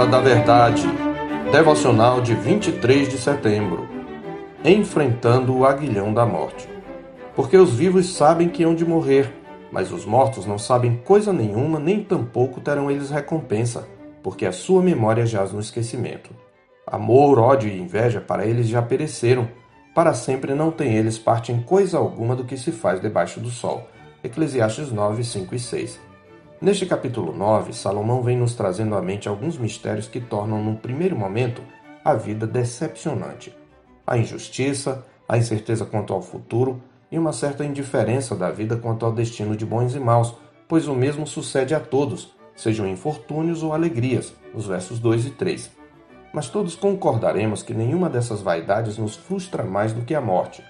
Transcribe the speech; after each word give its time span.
Hora 0.00 0.08
da 0.08 0.18
Verdade. 0.18 0.82
Devocional 1.52 2.22
de 2.22 2.34
23 2.34 3.06
de 3.06 3.18
setembro. 3.18 3.86
Enfrentando 4.64 5.54
o 5.54 5.66
aguilhão 5.66 6.14
da 6.14 6.24
morte. 6.24 6.66
Porque 7.36 7.54
os 7.54 7.74
vivos 7.74 8.14
sabem 8.14 8.48
que 8.48 8.64
hão 8.64 8.74
de 8.74 8.82
morrer, 8.82 9.30
mas 9.70 9.92
os 9.92 10.06
mortos 10.06 10.46
não 10.46 10.56
sabem 10.56 10.96
coisa 11.04 11.34
nenhuma, 11.34 11.78
nem 11.78 12.02
tampouco 12.02 12.62
terão 12.62 12.90
eles 12.90 13.10
recompensa, 13.10 13.86
porque 14.22 14.46
a 14.46 14.52
sua 14.52 14.80
memória 14.80 15.26
jaz 15.26 15.52
no 15.52 15.60
esquecimento. 15.60 16.30
Amor, 16.86 17.38
ódio 17.38 17.68
e 17.68 17.78
inveja 17.78 18.22
para 18.22 18.46
eles 18.46 18.68
já 18.68 18.80
pereceram, 18.80 19.50
para 19.94 20.14
sempre 20.14 20.54
não 20.54 20.70
têm 20.70 20.96
eles 20.96 21.18
parte 21.18 21.52
em 21.52 21.60
coisa 21.60 21.98
alguma 21.98 22.34
do 22.34 22.44
que 22.44 22.56
se 22.56 22.72
faz 22.72 23.02
debaixo 23.02 23.38
do 23.38 23.50
sol. 23.50 23.86
Eclesiastes 24.24 24.90
9, 24.90 25.22
5 25.22 25.54
e 25.54 25.58
6. 25.58 26.09
Neste 26.60 26.84
capítulo 26.84 27.32
9, 27.32 27.72
Salomão 27.72 28.22
vem 28.22 28.36
nos 28.36 28.54
trazendo 28.54 28.94
à 28.94 29.00
mente 29.00 29.26
alguns 29.26 29.56
mistérios 29.56 30.06
que 30.06 30.20
tornam, 30.20 30.62
num 30.62 30.76
primeiro 30.76 31.16
momento, 31.16 31.62
a 32.04 32.12
vida 32.12 32.46
decepcionante. 32.46 33.56
A 34.06 34.18
injustiça, 34.18 35.06
a 35.26 35.38
incerteza 35.38 35.86
quanto 35.86 36.12
ao 36.12 36.20
futuro 36.20 36.82
e 37.10 37.18
uma 37.18 37.32
certa 37.32 37.64
indiferença 37.64 38.36
da 38.36 38.50
vida 38.50 38.76
quanto 38.76 39.06
ao 39.06 39.12
destino 39.12 39.56
de 39.56 39.64
bons 39.64 39.94
e 39.94 39.98
maus, 39.98 40.34
pois 40.68 40.86
o 40.86 40.94
mesmo 40.94 41.26
sucede 41.26 41.74
a 41.74 41.80
todos, 41.80 42.36
sejam 42.54 42.86
infortúnios 42.86 43.62
ou 43.62 43.72
alegrias, 43.72 44.34
os 44.54 44.66
versos 44.66 44.98
2 44.98 45.28
e 45.28 45.30
3. 45.30 45.70
Mas 46.30 46.50
todos 46.50 46.76
concordaremos 46.76 47.62
que 47.62 47.72
nenhuma 47.72 48.10
dessas 48.10 48.42
vaidades 48.42 48.98
nos 48.98 49.16
frustra 49.16 49.64
mais 49.64 49.94
do 49.94 50.02
que 50.02 50.14
a 50.14 50.20
morte. 50.20 50.62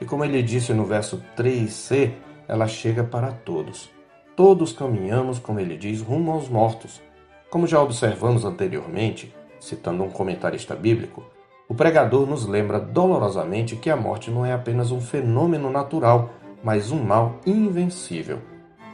E 0.00 0.04
como 0.04 0.24
ele 0.24 0.44
disse 0.44 0.72
no 0.72 0.84
verso 0.84 1.20
3c, 1.36 2.12
ela 2.46 2.68
chega 2.68 3.02
para 3.02 3.32
todos. 3.32 3.93
Todos 4.36 4.72
caminhamos, 4.72 5.38
como 5.38 5.60
ele 5.60 5.76
diz, 5.76 6.00
rumo 6.00 6.32
aos 6.32 6.48
mortos. 6.48 7.00
Como 7.50 7.68
já 7.68 7.80
observamos 7.80 8.44
anteriormente, 8.44 9.32
citando 9.60 10.02
um 10.02 10.10
comentarista 10.10 10.74
bíblico, 10.74 11.22
o 11.68 11.74
pregador 11.74 12.26
nos 12.26 12.44
lembra 12.44 12.80
dolorosamente 12.80 13.76
que 13.76 13.88
a 13.88 13.96
morte 13.96 14.32
não 14.32 14.44
é 14.44 14.52
apenas 14.52 14.90
um 14.90 15.00
fenômeno 15.00 15.70
natural, 15.70 16.30
mas 16.64 16.90
um 16.90 17.00
mal 17.00 17.36
invencível. 17.46 18.40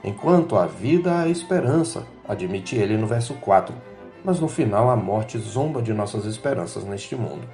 Enquanto 0.05 0.57
a 0.57 0.67
vida 0.67 1.21
há 1.21 1.29
esperança, 1.29 2.07
admite 2.29 2.77
ele 2.77 2.99
no 2.99 3.07
verso 3.07 3.33
4, 3.35 3.75
mas 4.23 4.41
no 4.41 4.49
final 4.49 4.91
a 4.91 4.97
morte 4.97 5.39
zomba 5.39 5.81
de 5.81 5.95
nossas 5.95 6.27
esperanças 6.27 6.85
neste 6.85 7.17
mundo. 7.17 7.49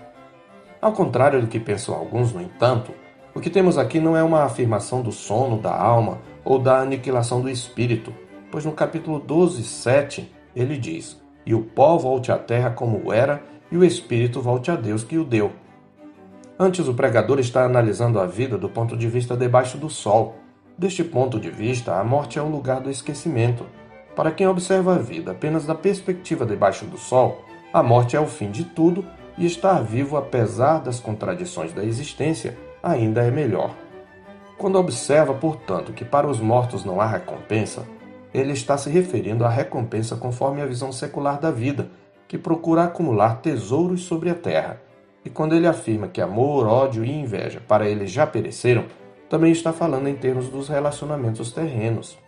Ao 0.82 0.92
contrário 0.92 1.41
do 1.41 1.47
que 1.47 1.60
pensam 1.60 1.94
alguns, 1.94 2.32
no 2.32 2.42
entanto, 2.42 2.92
o 3.36 3.40
que 3.40 3.50
temos 3.50 3.76
aqui 3.76 4.00
não 4.00 4.16
é 4.16 4.22
uma 4.22 4.44
afirmação 4.44 5.02
do 5.02 5.12
sono 5.12 5.58
da 5.58 5.78
alma 5.78 6.20
ou 6.42 6.58
da 6.58 6.78
aniquilação 6.78 7.42
do 7.42 7.50
espírito, 7.50 8.10
pois 8.50 8.64
no 8.64 8.72
capítulo 8.72 9.20
12, 9.20 9.62
7, 9.62 10.32
ele 10.56 10.78
diz: 10.78 11.20
E 11.44 11.54
o 11.54 11.60
pó 11.60 11.98
volte 11.98 12.32
à 12.32 12.38
terra 12.38 12.70
como 12.70 13.12
era, 13.12 13.42
e 13.70 13.76
o 13.76 13.84
espírito 13.84 14.40
volte 14.40 14.70
a 14.70 14.74
Deus 14.74 15.04
que 15.04 15.18
o 15.18 15.24
deu. 15.24 15.52
Antes, 16.58 16.88
o 16.88 16.94
pregador 16.94 17.38
está 17.38 17.62
analisando 17.66 18.18
a 18.18 18.24
vida 18.24 18.56
do 18.56 18.70
ponto 18.70 18.96
de 18.96 19.06
vista 19.06 19.36
debaixo 19.36 19.76
do 19.76 19.90
sol. 19.90 20.36
Deste 20.78 21.04
ponto 21.04 21.38
de 21.38 21.50
vista, 21.50 22.00
a 22.00 22.02
morte 22.02 22.38
é 22.38 22.42
o 22.42 22.48
lugar 22.48 22.80
do 22.80 22.88
esquecimento. 22.88 23.66
Para 24.14 24.30
quem 24.30 24.48
observa 24.48 24.94
a 24.94 24.98
vida 24.98 25.32
apenas 25.32 25.66
da 25.66 25.74
perspectiva 25.74 26.46
debaixo 26.46 26.86
do 26.86 26.96
sol, 26.96 27.44
a 27.70 27.82
morte 27.82 28.16
é 28.16 28.20
o 28.20 28.26
fim 28.26 28.50
de 28.50 28.64
tudo 28.64 29.04
e 29.36 29.44
estar 29.44 29.82
vivo 29.82 30.16
apesar 30.16 30.78
das 30.78 30.98
contradições 30.98 31.74
da 31.74 31.84
existência 31.84 32.56
ainda 32.90 33.22
é 33.22 33.30
melhor. 33.30 33.74
Quando 34.56 34.78
observa, 34.78 35.34
portanto, 35.34 35.92
que 35.92 36.04
para 36.04 36.26
os 36.26 36.40
mortos 36.40 36.84
não 36.84 37.00
há 37.00 37.06
recompensa, 37.06 37.86
ele 38.32 38.52
está 38.52 38.78
se 38.78 38.88
referindo 38.88 39.44
à 39.44 39.48
recompensa 39.48 40.16
conforme 40.16 40.62
a 40.62 40.66
visão 40.66 40.92
secular 40.92 41.38
da 41.38 41.50
vida, 41.50 41.90
que 42.26 42.38
procura 42.38 42.84
acumular 42.84 43.40
tesouros 43.40 44.04
sobre 44.04 44.30
a 44.30 44.34
terra. 44.34 44.80
E 45.25 45.30
quando 45.30 45.54
ele 45.54 45.66
afirma 45.66 46.08
que 46.08 46.20
amor, 46.20 46.66
ódio 46.66 47.04
e 47.04 47.10
inveja 47.10 47.60
para 47.60 47.88
ele 47.88 48.06
já 48.06 48.26
pereceram, 48.26 48.84
também 49.28 49.52
está 49.52 49.72
falando 49.72 50.08
em 50.08 50.14
termos 50.14 50.48
dos 50.48 50.69
relacionamentos 50.69 51.52
terrenos. 51.52 52.19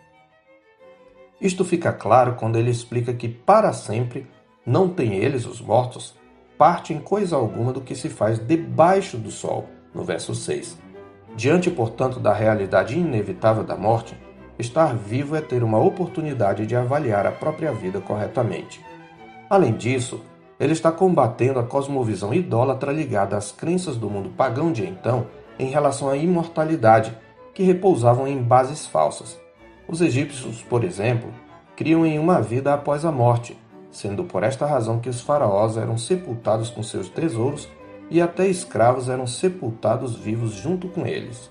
Isto 1.41 1.63
fica 1.63 1.93
claro 1.93 2.35
quando 2.35 2.57
ele 2.57 2.69
explica 2.69 3.13
que 3.13 3.29
para 3.29 3.71
sempre 3.71 4.27
não 4.65 4.89
tem 4.89 5.15
eles, 5.15 5.45
os 5.45 5.61
mortos, 5.61 6.17
parte 6.57 6.93
em 6.93 6.99
coisa 6.99 7.35
alguma 7.35 7.71
do 7.71 7.81
que 7.81 7.95
se 7.95 8.09
faz 8.09 8.37
debaixo 8.37 9.17
do 9.17 9.31
sol 9.31 9.69
no 9.93 10.03
verso 10.03 10.33
6. 10.35 10.77
Diante, 11.35 11.69
portanto, 11.69 12.19
da 12.19 12.33
realidade 12.33 12.97
inevitável 12.97 13.63
da 13.63 13.75
morte, 13.75 14.17
estar 14.57 14.95
vivo 14.95 15.35
é 15.35 15.41
ter 15.41 15.63
uma 15.63 15.79
oportunidade 15.79 16.65
de 16.65 16.75
avaliar 16.75 17.25
a 17.25 17.31
própria 17.31 17.71
vida 17.71 18.01
corretamente. 18.01 18.83
Além 19.49 19.73
disso, 19.73 20.21
ele 20.59 20.73
está 20.73 20.91
combatendo 20.91 21.59
a 21.59 21.63
cosmovisão 21.63 22.33
idólatra 22.33 22.91
ligada 22.91 23.37
às 23.37 23.51
crenças 23.51 23.95
do 23.95 24.09
mundo 24.09 24.29
pagão 24.29 24.71
de 24.71 24.85
então 24.85 25.27
em 25.57 25.69
relação 25.69 26.09
à 26.09 26.17
imortalidade, 26.17 27.17
que 27.53 27.63
repousavam 27.63 28.27
em 28.27 28.41
bases 28.41 28.85
falsas. 28.85 29.39
Os 29.87 30.01
egípcios, 30.01 30.61
por 30.61 30.83
exemplo, 30.83 31.29
criam 31.75 32.05
em 32.05 32.19
uma 32.19 32.41
vida 32.41 32.73
após 32.73 33.03
a 33.03 33.11
morte, 33.11 33.57
sendo 33.91 34.23
por 34.23 34.43
esta 34.43 34.65
razão 34.65 34.99
que 34.99 35.09
os 35.09 35.21
faraós 35.21 35.77
eram 35.77 35.97
sepultados 35.97 36.69
com 36.69 36.83
seus 36.83 37.09
tesouros 37.09 37.67
e 38.09 38.21
até 38.21 38.47
escravos 38.47 39.09
eram 39.09 39.27
sepultados 39.27 40.15
vivos 40.15 40.53
junto 40.53 40.87
com 40.89 41.05
eles. 41.05 41.49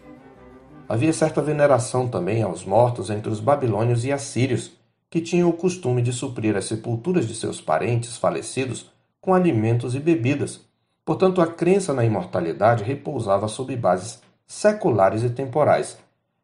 Havia 0.88 1.12
certa 1.12 1.42
veneração 1.42 2.08
também 2.08 2.42
aos 2.42 2.64
mortos 2.64 3.10
entre 3.10 3.30
os 3.30 3.40
babilônios 3.40 4.04
e 4.04 4.12
assírios, 4.12 4.72
que 5.10 5.20
tinham 5.20 5.48
o 5.48 5.52
costume 5.52 6.02
de 6.02 6.12
suprir 6.12 6.56
as 6.56 6.64
sepulturas 6.64 7.26
de 7.26 7.34
seus 7.34 7.60
parentes 7.60 8.16
falecidos 8.16 8.90
com 9.20 9.34
alimentos 9.34 9.94
e 9.94 10.00
bebidas. 10.00 10.60
Portanto, 11.04 11.40
a 11.40 11.46
crença 11.46 11.92
na 11.94 12.04
imortalidade 12.04 12.84
repousava 12.84 13.48
sob 13.48 13.74
bases 13.76 14.20
seculares 14.46 15.22
e 15.22 15.30
temporais. 15.30 15.98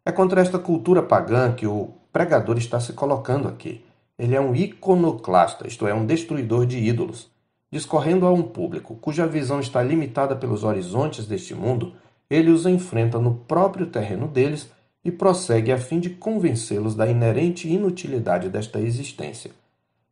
É 0.04 0.12
contra 0.12 0.41
esta 0.41 0.58
cultura 0.58 1.03
pagã 1.03 1.53
que 1.53 1.66
o 1.66 1.92
pregador 2.12 2.58
está 2.58 2.78
se 2.78 2.92
colocando 2.92 3.48
aqui. 3.48 3.84
Ele 4.19 4.36
é 4.36 4.41
um 4.41 4.54
iconoclasta, 4.54 5.66
isto 5.66 5.86
é, 5.86 5.94
um 5.94 6.06
destruidor 6.06 6.66
de 6.66 6.78
ídolos. 6.78 7.30
Discorrendo 7.74 8.24
a 8.24 8.32
um 8.32 8.40
público 8.40 8.94
cuja 8.94 9.26
visão 9.26 9.58
está 9.58 9.82
limitada 9.82 10.36
pelos 10.36 10.62
horizontes 10.62 11.26
deste 11.26 11.56
mundo, 11.56 11.92
ele 12.30 12.52
os 12.52 12.66
enfrenta 12.66 13.18
no 13.18 13.34
próprio 13.34 13.88
terreno 13.88 14.28
deles 14.28 14.70
e 15.04 15.10
prossegue 15.10 15.72
a 15.72 15.76
fim 15.76 15.98
de 15.98 16.10
convencê-los 16.10 16.94
da 16.94 17.04
inerente 17.04 17.68
inutilidade 17.68 18.48
desta 18.48 18.78
existência. 18.78 19.50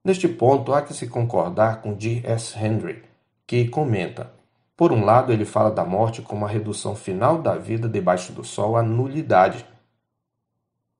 Neste 0.04 0.26
ponto, 0.26 0.74
há 0.74 0.82
que 0.82 0.92
se 0.92 1.06
concordar 1.06 1.82
com 1.82 1.94
D. 1.94 2.20
S. 2.24 2.58
Henry, 2.58 3.04
que 3.46 3.68
comenta: 3.68 4.32
por 4.76 4.90
um 4.90 5.04
lado, 5.04 5.32
ele 5.32 5.44
fala 5.44 5.70
da 5.70 5.84
morte 5.84 6.20
como 6.20 6.44
a 6.44 6.48
redução 6.48 6.96
final 6.96 7.40
da 7.40 7.54
vida 7.54 7.88
debaixo 7.88 8.32
do 8.32 8.42
sol 8.42 8.76
à 8.76 8.82
nulidade. 8.82 9.64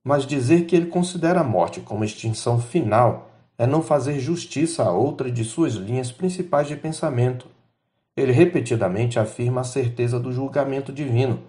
Mas 0.01 0.25
dizer 0.25 0.65
que 0.65 0.77
ele 0.77 0.85
considera 0.85 1.41
a 1.41 1.43
morte 1.43 1.81
como 1.81 2.05
extinção 2.05 2.57
final 2.57 3.32
é 3.57 3.67
não 3.67 3.81
fazer 3.81 4.19
justiça 4.19 4.83
a 4.83 4.91
outra 4.91 5.31
de 5.31 5.43
suas 5.43 5.73
linhas 5.73 6.11
principais 6.11 6.67
de 6.67 6.75
pensamento. 6.75 7.47
Ele 8.15 8.31
repetidamente 8.31 9.19
afirma 9.19 9.61
a 9.61 9.65
certeza 9.65 10.19
do 10.19 10.31
julgamento 10.31 10.91
divino. 10.91 11.39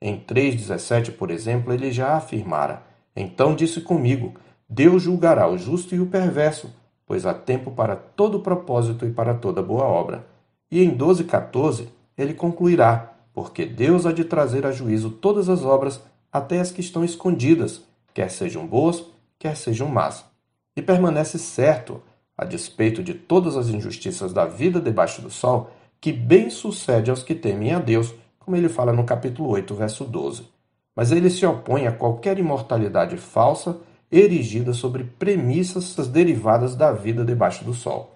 Em 0.00 0.18
3,17, 0.18 1.12
por 1.12 1.30
exemplo, 1.30 1.72
ele 1.72 1.90
já 1.90 2.14
afirmara: 2.14 2.82
Então 3.14 3.54
disse 3.54 3.80
comigo: 3.80 4.34
Deus 4.68 5.02
julgará 5.02 5.48
o 5.48 5.56
justo 5.56 5.94
e 5.94 6.00
o 6.00 6.06
perverso, 6.06 6.70
pois 7.06 7.24
há 7.24 7.32
tempo 7.32 7.70
para 7.70 7.96
todo 7.96 8.40
propósito 8.40 9.06
e 9.06 9.10
para 9.10 9.34
toda 9.34 9.62
boa 9.62 9.84
obra. 9.84 10.26
E 10.70 10.82
em 10.82 10.96
12,14 10.96 11.88
ele 12.16 12.34
concluirá: 12.34 13.14
Porque 13.32 13.64
Deus 13.64 14.04
há 14.04 14.12
de 14.12 14.24
trazer 14.24 14.66
a 14.66 14.72
juízo 14.72 15.10
todas 15.10 15.48
as 15.48 15.64
obras, 15.64 16.02
até 16.30 16.60
as 16.60 16.70
que 16.70 16.80
estão 16.80 17.04
escondidas, 17.04 17.82
quer 18.12 18.30
sejam 18.30 18.66
boas, 18.66 19.02
quer 19.38 19.56
sejam 19.56 19.88
más 19.88 20.35
e 20.76 20.82
permanece 20.82 21.38
certo, 21.38 22.02
a 22.36 22.44
despeito 22.44 23.02
de 23.02 23.14
todas 23.14 23.56
as 23.56 23.68
injustiças 23.68 24.32
da 24.32 24.44
vida 24.44 24.80
debaixo 24.80 25.22
do 25.22 25.30
sol, 25.30 25.70
que 26.00 26.12
bem 26.12 26.50
sucede 26.50 27.10
aos 27.10 27.22
que 27.22 27.34
temem 27.34 27.72
a 27.72 27.78
Deus, 27.78 28.14
como 28.38 28.56
ele 28.56 28.68
fala 28.68 28.92
no 28.92 29.04
capítulo 29.04 29.48
8, 29.48 29.74
verso 29.74 30.04
12. 30.04 30.46
Mas 30.94 31.10
ele 31.12 31.30
se 31.30 31.46
opõe 31.46 31.86
a 31.86 31.92
qualquer 31.92 32.38
imortalidade 32.38 33.16
falsa 33.16 33.78
erigida 34.10 34.72
sobre 34.72 35.04
premissas 35.04 36.08
derivadas 36.08 36.76
da 36.76 36.92
vida 36.92 37.24
debaixo 37.24 37.64
do 37.64 37.74
sol. 37.74 38.14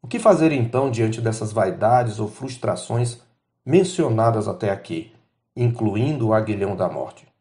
O 0.00 0.06
que 0.06 0.18
fazer 0.18 0.50
então 0.52 0.90
diante 0.90 1.20
dessas 1.20 1.52
vaidades 1.52 2.18
ou 2.18 2.28
frustrações 2.28 3.20
mencionadas 3.64 4.48
até 4.48 4.70
aqui, 4.70 5.12
incluindo 5.54 6.28
o 6.28 6.34
aguilhão 6.34 6.74
da 6.74 6.88
morte? 6.88 7.31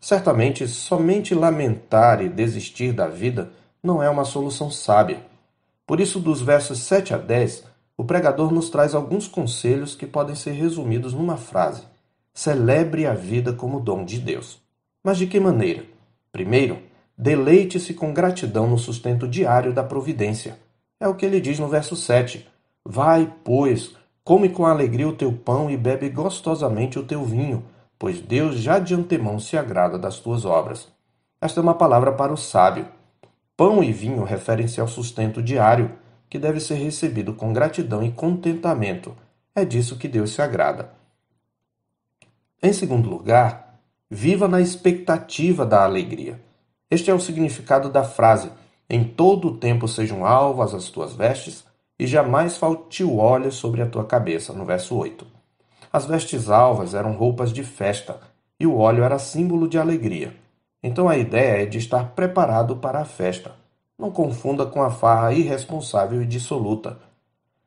Certamente, 0.00 0.66
somente 0.68 1.34
lamentar 1.34 2.22
e 2.22 2.28
desistir 2.28 2.92
da 2.92 3.08
vida 3.08 3.50
não 3.82 4.02
é 4.02 4.08
uma 4.08 4.24
solução 4.24 4.70
sábia. 4.70 5.20
Por 5.86 6.00
isso, 6.00 6.20
dos 6.20 6.40
versos 6.40 6.80
7 6.80 7.14
a 7.14 7.18
10, 7.18 7.64
o 7.96 8.04
pregador 8.04 8.52
nos 8.52 8.70
traz 8.70 8.94
alguns 8.94 9.26
conselhos 9.26 9.94
que 9.94 10.06
podem 10.06 10.34
ser 10.36 10.52
resumidos 10.52 11.12
numa 11.12 11.36
frase: 11.36 11.82
Celebre 12.32 13.06
a 13.06 13.14
vida 13.14 13.52
como 13.52 13.80
dom 13.80 14.04
de 14.04 14.18
Deus. 14.18 14.60
Mas 15.02 15.18
de 15.18 15.26
que 15.26 15.40
maneira? 15.40 15.84
Primeiro, 16.30 16.78
deleite-se 17.16 17.94
com 17.94 18.14
gratidão 18.14 18.68
no 18.68 18.78
sustento 18.78 19.26
diário 19.26 19.72
da 19.72 19.82
providência. 19.82 20.58
É 21.00 21.08
o 21.08 21.14
que 21.14 21.26
ele 21.26 21.40
diz 21.40 21.58
no 21.58 21.68
verso 21.68 21.96
7. 21.96 22.46
Vai, 22.84 23.32
pois, 23.42 23.94
come 24.22 24.48
com 24.48 24.66
alegria 24.66 25.08
o 25.08 25.16
teu 25.16 25.32
pão 25.32 25.70
e 25.70 25.76
bebe 25.76 26.08
gostosamente 26.08 26.98
o 26.98 27.04
teu 27.04 27.24
vinho, 27.24 27.64
pois 27.98 28.20
Deus 28.20 28.56
já 28.56 28.78
de 28.78 28.94
antemão 28.94 29.40
se 29.40 29.56
agrada 29.56 29.98
das 29.98 30.20
tuas 30.20 30.44
obras. 30.44 30.88
Esta 31.40 31.60
é 31.60 31.62
uma 31.62 31.74
palavra 31.74 32.12
para 32.12 32.32
o 32.32 32.36
sábio. 32.36 32.86
Pão 33.56 33.82
e 33.82 33.92
vinho 33.92 34.22
referem-se 34.22 34.80
ao 34.80 34.86
sustento 34.86 35.42
diário, 35.42 35.92
que 36.30 36.38
deve 36.38 36.60
ser 36.60 36.74
recebido 36.74 37.34
com 37.34 37.52
gratidão 37.52 38.02
e 38.02 38.12
contentamento. 38.12 39.16
É 39.54 39.64
disso 39.64 39.96
que 39.96 40.06
Deus 40.06 40.30
se 40.30 40.40
agrada. 40.40 40.92
Em 42.62 42.72
segundo 42.72 43.08
lugar, 43.08 43.80
viva 44.10 44.46
na 44.46 44.60
expectativa 44.60 45.66
da 45.66 45.84
alegria. 45.84 46.40
Este 46.90 47.10
é 47.10 47.14
o 47.14 47.20
significado 47.20 47.88
da 47.90 48.04
frase: 48.04 48.50
Em 48.88 49.04
todo 49.04 49.48
o 49.48 49.56
tempo 49.56 49.88
sejam 49.88 50.24
alvas 50.24 50.74
as 50.74 50.88
tuas 50.88 51.14
vestes, 51.14 51.64
e 51.98 52.06
jamais 52.06 52.56
falte 52.56 53.02
o 53.02 53.16
óleo 53.16 53.50
sobre 53.50 53.82
a 53.82 53.86
tua 53.86 54.04
cabeça. 54.04 54.52
No 54.52 54.64
verso 54.64 54.96
8. 54.96 55.37
As 55.92 56.06
vestes 56.06 56.50
alvas 56.50 56.94
eram 56.94 57.12
roupas 57.12 57.52
de 57.52 57.64
festa, 57.64 58.20
e 58.60 58.66
o 58.66 58.76
óleo 58.76 59.04
era 59.04 59.18
símbolo 59.18 59.68
de 59.68 59.78
alegria. 59.78 60.34
Então 60.82 61.08
a 61.08 61.16
ideia 61.16 61.62
é 61.62 61.66
de 61.66 61.78
estar 61.78 62.10
preparado 62.10 62.76
para 62.76 63.00
a 63.00 63.04
festa. 63.04 63.52
Não 63.98 64.10
confunda 64.10 64.64
com 64.66 64.82
a 64.82 64.90
farra 64.90 65.32
irresponsável 65.32 66.22
e 66.22 66.26
dissoluta. 66.26 66.98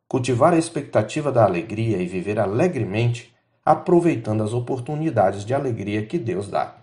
Cultivar 0.08 0.54
a 0.54 0.58
expectativa 0.58 1.32
da 1.32 1.44
alegria 1.44 1.98
e 1.98 2.06
viver 2.06 2.40
alegremente 2.40 3.34
aproveitando 3.66 4.44
as 4.44 4.54
oportunidades 4.54 5.46
de 5.46 5.54
alegria 5.54 6.06
que 6.06 6.18
Deus 6.18 6.48
dá. 6.48 6.76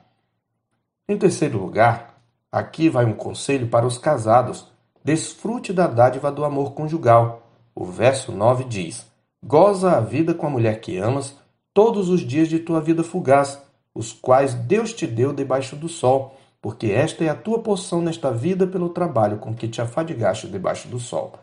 Em 1.09 1.17
terceiro 1.17 1.59
lugar, 1.59 2.21
aqui 2.51 2.89
vai 2.89 3.05
um 3.05 3.15
conselho 3.15 3.69
para 3.69 3.87
os 3.87 3.99
casados: 3.99 4.71
desfrute 5.03 5.73
da 5.73 5.87
dádiva 5.87 6.31
do 6.31 6.45
amor 6.45 6.73
conjugal. 6.73 7.43
O 7.75 7.85
verso 7.85 8.33
9 8.33 8.65
diz: 8.65 9.07
Goza 9.45 9.93
a 9.93 10.01
vida 10.01 10.35
com 10.35 10.49
a 10.49 10.51
mulher 10.51 10.81
que 10.81 10.99
amas 10.99 11.37
todos 11.73 12.09
os 12.09 12.23
dias 12.23 12.49
de 12.49 12.59
tua 12.59 12.81
vida 12.81 13.05
fugaz, 13.05 13.63
os 13.95 14.13
quais 14.13 14.53
Deus 14.53 14.93
te 14.93 15.07
deu 15.07 15.33
debaixo 15.33 15.77
do 15.77 15.89
sol, 15.89 16.37
porque 16.61 16.89
esta 16.89 17.23
é 17.23 17.29
a 17.29 17.37
tua 17.37 17.61
porção 17.61 18.03
nesta 18.03 18.33
vida 18.33 18.67
pelo 18.67 18.89
trabalho 18.89 19.39
com 19.39 19.55
que 19.55 19.69
te 19.69 19.81
afadigaste 19.81 20.49
debaixo 20.49 20.89
do 20.89 20.99
sol. 20.99 21.35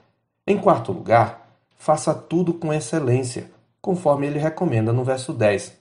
Em 0.46 0.58
quarto 0.58 0.92
lugar, 0.92 1.48
faça 1.78 2.14
tudo 2.14 2.54
com 2.54 2.74
excelência 2.74 3.50
conforme 3.82 4.28
ele 4.28 4.40
recomenda 4.40 4.92
no 4.92 5.06
verso 5.06 5.32
10. 5.32 5.74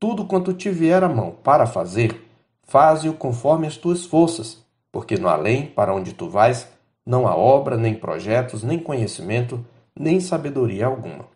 Tudo 0.00 0.24
quanto 0.24 0.52
te 0.52 0.68
vier 0.68 1.04
à 1.04 1.08
mão 1.08 1.36
para 1.44 1.64
fazer, 1.64 2.28
faze-o 2.64 3.14
conforme 3.14 3.68
as 3.68 3.76
tuas 3.76 4.04
forças, 4.04 4.60
porque 4.90 5.16
no 5.16 5.28
além, 5.28 5.66
para 5.66 5.94
onde 5.94 6.12
tu 6.12 6.28
vais, 6.28 6.66
não 7.06 7.26
há 7.26 7.36
obra, 7.36 7.76
nem 7.76 7.94
projetos, 7.94 8.64
nem 8.64 8.80
conhecimento, 8.80 9.64
nem 9.94 10.18
sabedoria 10.18 10.86
alguma. 10.86 11.31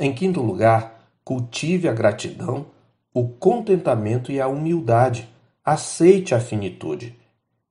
Em 0.00 0.12
quinto 0.12 0.40
lugar, 0.40 1.08
cultive 1.22 1.88
a 1.88 1.92
gratidão, 1.92 2.66
o 3.14 3.28
contentamento 3.28 4.32
e 4.32 4.40
a 4.40 4.48
humildade. 4.48 5.28
Aceite 5.64 6.34
a 6.34 6.40
finitude. 6.40 7.16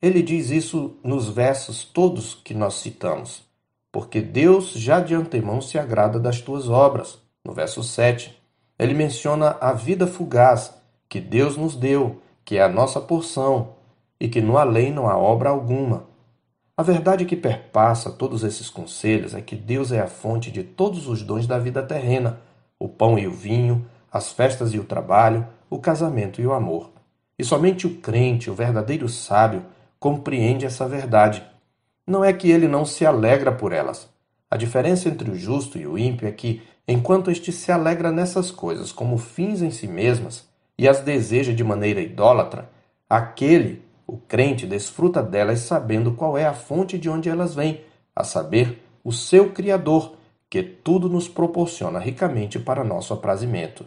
Ele 0.01 0.21
diz 0.21 0.49
isso 0.49 0.95
nos 1.03 1.27
versos 1.27 1.83
todos 1.83 2.35
que 2.35 2.53
nós 2.53 2.75
citamos 2.75 3.49
porque 3.91 4.21
Deus 4.21 4.71
já 4.71 4.99
de 4.99 5.15
antemão 5.15 5.61
se 5.61 5.77
agrada 5.77 6.19
das 6.19 6.41
tuas 6.41 6.69
obras. 6.69 7.19
No 7.43 7.53
verso 7.53 7.83
7, 7.83 8.37
ele 8.77 8.93
menciona 8.93 9.57
a 9.59 9.73
vida 9.73 10.05
fugaz 10.05 10.73
que 11.07 11.19
Deus 11.19 11.57
nos 11.57 11.75
deu, 11.75 12.21
que 12.45 12.57
é 12.57 12.63
a 12.63 12.69
nossa 12.69 13.01
porção, 13.01 13.69
e 14.19 14.27
que 14.27 14.41
no 14.41 14.57
além 14.57 14.93
não 14.93 15.09
há 15.09 15.17
obra 15.17 15.49
alguma. 15.49 16.07
A 16.79 16.81
verdade 16.81 17.25
que 17.25 17.35
perpassa 17.35 18.09
todos 18.09 18.41
esses 18.41 18.69
conselhos 18.69 19.35
é 19.35 19.41
que 19.41 19.53
Deus 19.53 19.91
é 19.91 19.99
a 19.99 20.07
fonte 20.07 20.49
de 20.49 20.63
todos 20.63 21.09
os 21.09 21.21
dons 21.21 21.45
da 21.45 21.59
vida 21.59 21.83
terrena: 21.83 22.39
o 22.79 22.87
pão 22.87 23.19
e 23.19 23.27
o 23.27 23.33
vinho, 23.33 23.85
as 24.09 24.31
festas 24.31 24.73
e 24.73 24.79
o 24.79 24.85
trabalho, 24.85 25.45
o 25.69 25.77
casamento 25.77 26.39
e 26.39 26.47
o 26.47 26.53
amor. 26.53 26.89
E 27.37 27.43
somente 27.43 27.85
o 27.85 27.95
crente, 27.95 28.49
o 28.49 28.53
verdadeiro 28.53 29.09
sábio, 29.09 29.65
compreende 29.99 30.65
essa 30.65 30.87
verdade 30.87 31.43
não 32.07 32.23
é 32.23 32.31
que 32.31 32.49
ele 32.49 32.65
não 32.65 32.85
se 32.85 33.05
alegra 33.05 33.51
por 33.51 33.73
elas. 33.73 34.09
A 34.49 34.55
diferença 34.55 35.09
entre 35.09 35.29
o 35.29 35.35
justo 35.35 35.77
e 35.77 35.85
o 35.85 35.97
ímpio 35.97 36.29
é 36.29 36.31
que, 36.31 36.61
enquanto 36.87 37.29
este 37.29 37.51
se 37.51 37.73
alegra 37.73 38.09
nessas 38.09 38.51
coisas 38.51 38.93
como 38.93 39.17
fins 39.17 39.61
em 39.61 39.69
si 39.69 39.85
mesmas 39.85 40.47
e 40.77 40.87
as 40.87 41.01
deseja 41.01 41.51
de 41.51 41.61
maneira 41.61 41.99
idólatra, 41.99 42.69
aquele, 43.09 43.83
o 44.09 44.17
crente, 44.27 44.65
desfruta 44.65 45.21
delas 45.21 45.59
sabendo 45.59 46.13
qual 46.13 46.37
é 46.37 46.45
a 46.45 46.53
fonte 46.53 46.97
de 46.97 47.09
onde 47.09 47.29
elas 47.29 47.53
vêm, 47.53 47.81
a 48.15 48.23
saber, 48.23 48.83
o 49.03 49.11
seu 49.11 49.51
Criador, 49.51 50.15
que 50.49 50.63
tudo 50.63 51.07
nos 51.07 51.27
proporciona 51.27 51.99
ricamente 51.99 52.57
para 52.57 52.83
nosso 52.83 53.13
aprazimento. 53.13 53.85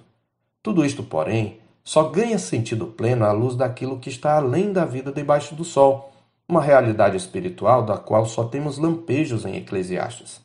Tudo 0.63 0.85
isto, 0.85 1.03
porém, 1.03 1.59
só 1.83 2.05
ganha 2.05 2.39
sentido 2.39 2.87
pleno 2.87 3.25
à 3.25 3.33
luz 3.33 3.57
daquilo 3.57 3.99
que 3.99 4.09
está 4.09 4.37
além 4.37 4.73
da 4.73 4.85
vida 4.85 5.11
debaixo 5.11 5.55
do 5.55 5.65
sol 5.65 6.13
uma 6.49 6.61
realidade 6.61 7.17
espiritual 7.17 7.83
da 7.85 7.97
qual 7.97 8.27
só 8.27 8.45
temos 8.45 8.79
lampejos 8.79 9.45
em 9.47 9.57
Eclesiastes. 9.57 10.41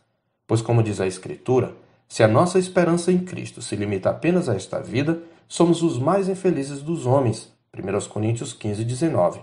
Pois, 0.47 0.61
como 0.61 0.81
diz 0.81 1.01
a 1.01 1.05
Escritura, 1.07 1.75
se 2.07 2.23
a 2.23 2.27
nossa 2.27 2.57
esperança 2.57 3.11
em 3.11 3.19
Cristo 3.19 3.61
se 3.61 3.75
limita 3.75 4.09
apenas 4.09 4.47
a 4.47 4.55
esta 4.55 4.79
vida, 4.79 5.21
somos 5.47 5.83
os 5.83 5.99
mais 5.99 6.29
infelizes 6.29 6.81
dos 6.81 7.05
homens. 7.05 7.51
1 7.77 8.07
Coríntios 8.09 8.53
15, 8.53 8.85
19. 8.85 9.41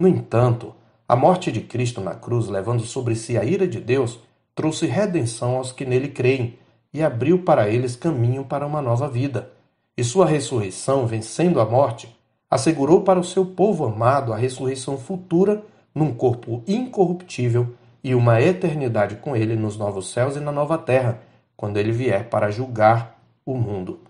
No 0.00 0.08
entanto, 0.08 0.74
a 1.06 1.14
morte 1.14 1.52
de 1.52 1.60
Cristo 1.60 2.00
na 2.00 2.14
cruz, 2.14 2.48
levando 2.48 2.84
sobre 2.84 3.14
si 3.14 3.36
a 3.36 3.44
ira 3.44 3.68
de 3.68 3.78
Deus, 3.78 4.18
trouxe 4.54 4.86
redenção 4.86 5.58
aos 5.58 5.72
que 5.72 5.84
nele 5.84 6.08
creem 6.08 6.58
e 6.90 7.02
abriu 7.02 7.42
para 7.42 7.68
eles 7.68 7.96
caminho 7.96 8.42
para 8.42 8.66
uma 8.66 8.80
nova 8.80 9.06
vida. 9.06 9.50
E 9.94 10.02
sua 10.02 10.24
ressurreição, 10.24 11.06
vencendo 11.06 11.60
a 11.60 11.66
morte, 11.66 12.18
assegurou 12.50 13.02
para 13.02 13.20
o 13.20 13.24
seu 13.24 13.44
povo 13.44 13.84
amado 13.84 14.32
a 14.32 14.38
ressurreição 14.38 14.96
futura 14.96 15.62
num 15.94 16.14
corpo 16.14 16.64
incorruptível 16.66 17.74
e 18.02 18.14
uma 18.14 18.40
eternidade 18.40 19.16
com 19.16 19.36
ele 19.36 19.54
nos 19.54 19.76
novos 19.76 20.10
céus 20.10 20.34
e 20.34 20.40
na 20.40 20.50
nova 20.50 20.78
terra, 20.78 21.20
quando 21.54 21.76
ele 21.76 21.92
vier 21.92 22.30
para 22.30 22.50
julgar 22.50 23.20
o 23.44 23.54
mundo. 23.54 24.00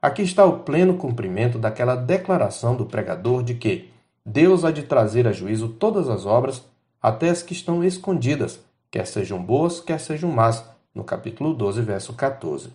Aqui 0.00 0.22
está 0.22 0.46
o 0.46 0.60
pleno 0.60 0.94
cumprimento 0.94 1.58
daquela 1.58 1.94
declaração 1.94 2.74
do 2.74 2.86
pregador 2.86 3.42
de 3.42 3.54
que 3.54 3.92
Deus 4.26 4.64
há 4.64 4.70
de 4.70 4.84
trazer 4.84 5.28
a 5.28 5.32
juízo 5.32 5.68
todas 5.68 6.08
as 6.08 6.24
obras, 6.24 6.64
até 7.00 7.28
as 7.28 7.42
que 7.42 7.52
estão 7.52 7.84
escondidas, 7.84 8.58
quer 8.90 9.06
sejam 9.06 9.42
boas, 9.42 9.80
quer 9.80 10.00
sejam 10.00 10.30
más, 10.30 10.64
no 10.94 11.04
capítulo 11.04 11.52
12, 11.52 11.82
verso 11.82 12.14
14. 12.14 12.72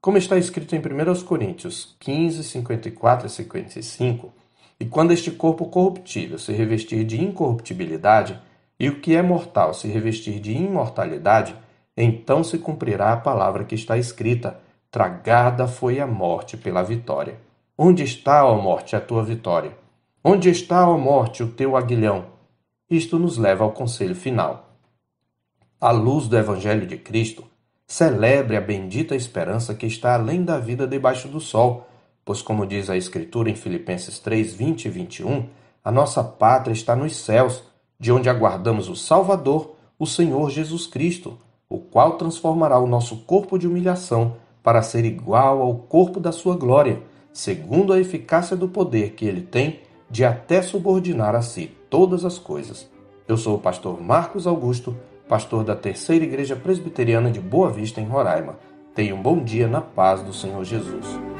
Como 0.00 0.16
está 0.16 0.38
escrito 0.38 0.76
em 0.76 0.78
1 0.78 1.24
Coríntios 1.24 1.96
15, 1.98 2.44
54 2.44 3.26
e 3.26 3.30
55, 3.30 4.32
e 4.78 4.84
quando 4.84 5.10
este 5.10 5.32
corpo 5.32 5.66
corruptível 5.66 6.38
se 6.38 6.52
revestir 6.52 7.04
de 7.04 7.20
incorruptibilidade, 7.20 8.40
e 8.78 8.88
o 8.88 9.00
que 9.00 9.16
é 9.16 9.22
mortal 9.22 9.74
se 9.74 9.88
revestir 9.88 10.38
de 10.38 10.52
imortalidade, 10.52 11.56
então 11.96 12.44
se 12.44 12.58
cumprirá 12.58 13.12
a 13.12 13.16
palavra 13.16 13.64
que 13.64 13.74
está 13.74 13.98
escrita: 13.98 14.60
Tragada 14.88 15.66
foi 15.66 15.98
a 15.98 16.06
morte 16.06 16.56
pela 16.56 16.84
vitória. 16.84 17.40
Onde 17.76 18.04
está, 18.04 18.44
ó 18.44 18.54
morte, 18.60 18.94
a 18.94 19.00
tua 19.00 19.24
vitória? 19.24 19.72
Onde 20.28 20.50
está, 20.50 20.88
ó 20.88 20.98
morte, 20.98 21.44
o 21.44 21.46
teu 21.46 21.76
aguilhão? 21.76 22.26
Isto 22.90 23.16
nos 23.16 23.38
leva 23.38 23.62
ao 23.62 23.70
conselho 23.70 24.16
final. 24.16 24.76
À 25.80 25.92
luz 25.92 26.26
do 26.26 26.36
Evangelho 26.36 26.84
de 26.84 26.96
Cristo, 26.96 27.44
celebre 27.86 28.56
a 28.56 28.60
bendita 28.60 29.14
esperança 29.14 29.72
que 29.72 29.86
está 29.86 30.14
além 30.14 30.42
da 30.42 30.58
vida 30.58 30.84
debaixo 30.84 31.28
do 31.28 31.38
sol 31.38 31.86
Pois, 32.24 32.42
como 32.42 32.66
diz 32.66 32.90
a 32.90 32.96
Escritura 32.96 33.48
em 33.48 33.54
Filipenses 33.54 34.18
3, 34.18 34.52
20 34.52 34.86
e 34.86 34.88
21, 34.88 35.46
a 35.84 35.92
nossa 35.92 36.24
pátria 36.24 36.72
está 36.72 36.96
nos 36.96 37.14
céus, 37.14 37.62
de 37.96 38.10
onde 38.10 38.28
aguardamos 38.28 38.88
o 38.88 38.96
Salvador, 38.96 39.76
o 39.96 40.08
Senhor 40.08 40.50
Jesus 40.50 40.88
Cristo, 40.88 41.38
o 41.68 41.78
qual 41.78 42.16
transformará 42.16 42.80
o 42.80 42.86
nosso 42.88 43.18
corpo 43.18 43.56
de 43.56 43.68
humilhação 43.68 44.38
para 44.60 44.82
ser 44.82 45.04
igual 45.04 45.62
ao 45.62 45.72
corpo 45.76 46.18
da 46.18 46.32
sua 46.32 46.56
glória, 46.56 47.00
segundo 47.32 47.92
a 47.92 48.00
eficácia 48.00 48.56
do 48.56 48.66
poder 48.66 49.10
que 49.12 49.24
ele 49.24 49.42
tem 49.42 49.85
de 50.10 50.24
até 50.24 50.62
subordinar 50.62 51.34
a 51.34 51.42
si 51.42 51.76
todas 51.90 52.24
as 52.24 52.38
coisas. 52.38 52.88
Eu 53.26 53.36
sou 53.36 53.56
o 53.56 53.60
pastor 53.60 54.00
Marcos 54.00 54.46
Augusto, 54.46 54.96
pastor 55.28 55.64
da 55.64 55.74
Terceira 55.74 56.24
Igreja 56.24 56.54
Presbiteriana 56.54 57.30
de 57.30 57.40
Boa 57.40 57.70
Vista, 57.70 58.00
em 58.00 58.06
Roraima. 58.06 58.56
Tenha 58.94 59.14
um 59.14 59.22
bom 59.22 59.42
dia 59.42 59.66
na 59.66 59.80
paz 59.80 60.22
do 60.22 60.32
Senhor 60.32 60.64
Jesus. 60.64 61.35